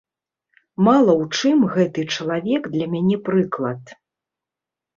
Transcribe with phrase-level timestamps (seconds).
[0.87, 3.97] Мала ў чым гэты чалавек для мяне прыклад.